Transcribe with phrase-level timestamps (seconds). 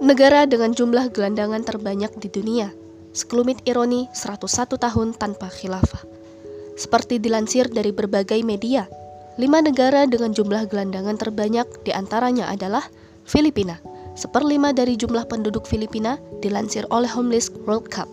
[0.00, 2.72] Negara dengan jumlah gelandangan terbanyak di dunia.
[3.12, 6.08] Sekelumit ironi 101 tahun tanpa khilafah.
[6.72, 8.88] Seperti dilansir dari berbagai media,
[9.36, 12.88] lima negara dengan jumlah gelandangan terbanyak di antaranya adalah
[13.28, 13.76] Filipina,
[14.16, 18.08] seperlima dari jumlah penduduk Filipina dilansir oleh Homeless World Cup.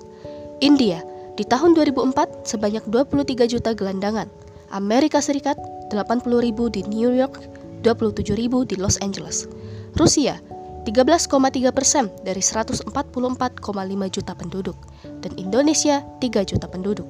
[0.59, 0.99] India,
[1.39, 4.27] di tahun 2004 sebanyak 23 juta gelandangan.
[4.75, 5.55] Amerika Serikat,
[5.95, 7.39] 80 ribu di New York,
[7.87, 9.47] 27 ribu di Los Angeles.
[9.95, 10.35] Rusia,
[10.87, 12.87] 13,3 persen dari 144,5
[14.07, 14.79] juta penduduk,
[15.19, 17.03] dan Indonesia 3 juta penduduk.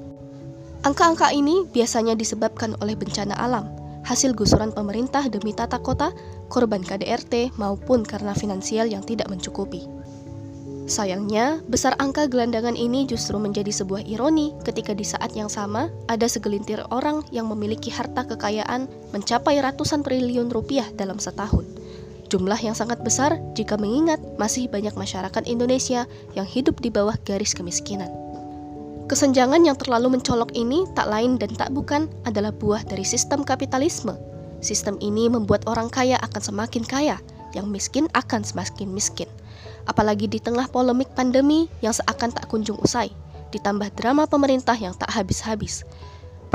[0.81, 3.69] Angka-angka ini biasanya disebabkan oleh bencana alam,
[4.01, 6.09] hasil gusuran pemerintah demi tata kota,
[6.49, 9.85] korban KDRT, maupun karena finansial yang tidak mencukupi.
[10.89, 16.25] Sayangnya, besar angka gelandangan ini justru menjadi sebuah ironi ketika di saat yang sama ada
[16.25, 21.67] segelintir orang yang memiliki harta kekayaan mencapai ratusan triliun rupiah dalam setahun.
[22.27, 26.03] Jumlah yang sangat besar jika mengingat masih banyak masyarakat Indonesia
[26.35, 28.11] yang hidup di bawah garis kemiskinan.
[29.07, 34.19] Kesenjangan yang terlalu mencolok ini tak lain dan tak bukan adalah buah dari sistem kapitalisme.
[34.59, 37.15] Sistem ini membuat orang kaya akan semakin kaya,
[37.55, 39.31] yang miskin akan semakin miskin
[39.87, 43.09] apalagi di tengah polemik pandemi yang seakan tak kunjung usai,
[43.55, 45.87] ditambah drama pemerintah yang tak habis-habis.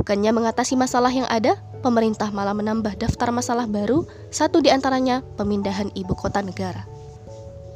[0.03, 4.03] Bukannya mengatasi masalah yang ada, pemerintah malah menambah daftar masalah baru,
[4.34, 6.83] satu di antaranya pemindahan ibu kota negara.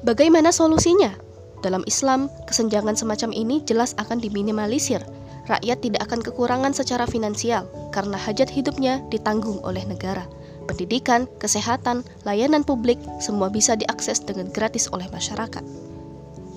[0.02, 1.14] Bagaimana solusinya?
[1.62, 5.06] Dalam Islam, kesenjangan semacam ini jelas akan diminimalisir.
[5.46, 10.26] Rakyat tidak akan kekurangan secara finansial karena hajat hidupnya ditanggung oleh negara
[10.66, 15.62] pendidikan, kesehatan, layanan publik, semua bisa diakses dengan gratis oleh masyarakat.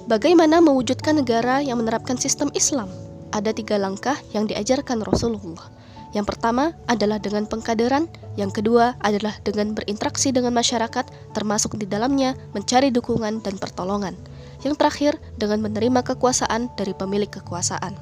[0.09, 2.89] Bagaimana mewujudkan negara yang menerapkan sistem Islam?
[3.29, 5.69] Ada tiga langkah yang diajarkan Rasulullah.
[6.09, 11.05] Yang pertama adalah dengan pengkaderan, yang kedua adalah dengan berinteraksi dengan masyarakat,
[11.37, 14.17] termasuk di dalamnya mencari dukungan dan pertolongan.
[14.65, 17.93] Yang terakhir, dengan menerima kekuasaan dari pemilik kekuasaan.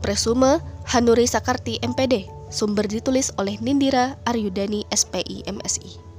[0.00, 6.09] Presume Hanuri Sakarti MPD Sumber ditulis oleh Nindira Aryudani SPI MSI.